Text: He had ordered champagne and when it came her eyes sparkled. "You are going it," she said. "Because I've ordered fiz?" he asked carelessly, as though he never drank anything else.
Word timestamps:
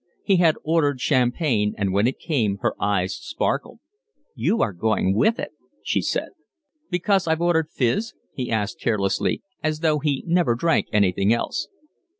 He 0.23 0.37
had 0.37 0.57
ordered 0.63 0.99
champagne 0.99 1.75
and 1.77 1.93
when 1.93 2.07
it 2.07 2.17
came 2.17 2.57
her 2.63 2.73
eyes 2.81 3.15
sparkled. 3.15 3.81
"You 4.33 4.59
are 4.63 4.73
going 4.73 5.15
it," 5.37 5.51
she 5.83 6.01
said. 6.01 6.29
"Because 6.89 7.27
I've 7.27 7.39
ordered 7.39 7.69
fiz?" 7.69 8.15
he 8.33 8.49
asked 8.49 8.79
carelessly, 8.81 9.43
as 9.61 9.81
though 9.81 9.99
he 9.99 10.23
never 10.25 10.55
drank 10.55 10.87
anything 10.91 11.31
else. 11.31 11.67